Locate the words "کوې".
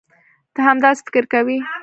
1.33-1.57